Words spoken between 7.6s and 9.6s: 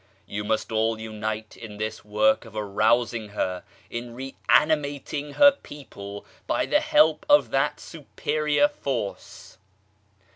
Superior Force.